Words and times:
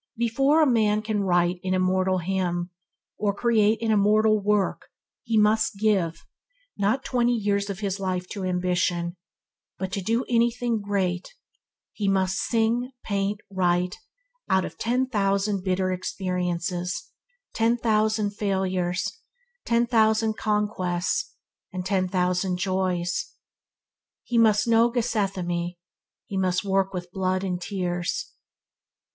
Before 0.17 0.63
a 0.63 0.67
man 0.67 1.03
can 1.03 1.21
writer 1.23 1.59
an 1.63 1.75
immortal 1.75 2.17
hymn, 2.17 2.71
or 3.19 3.35
create 3.35 3.77
any 3.83 3.93
immortal 3.93 4.39
work 4.39 4.87
he 5.21 5.37
must 5.37 5.77
give, 5.77 6.25
not 6.75 7.03
twenty 7.03 7.35
years 7.35 7.69
of 7.69 7.81
his 7.81 7.99
life 7.99 8.27
to 8.29 8.43
ambition 8.43 9.15
but 9.77 9.93
his 9.93 10.03
can 10.03 10.11
do 10.15 10.25
anything 10.27 10.81
great, 10.81 11.35
and 11.99 12.11
must 12.13 12.39
sing, 12.39 12.93
paint, 13.03 13.41
write, 13.51 13.97
out 14.49 14.65
of 14.65 14.75
ten 14.79 15.05
thousand 15.05 15.63
bitter 15.63 15.91
experiences, 15.91 17.11
ten 17.53 17.77
thousand 17.77 18.31
failures, 18.31 19.19
ten 19.65 19.85
thousand 19.85 20.35
conquests, 20.35 21.35
ten 21.85 22.07
thousand 22.07 22.57
joys. 22.57 23.35
He 24.23 24.39
must 24.39 24.67
know 24.67 24.89
Gethsemane; 24.89 25.75
he 26.25 26.37
must 26.37 26.65
work 26.65 26.91
with 26.91 27.11
blood 27.11 27.43
and 27.43 27.61
tears. 27.61 28.33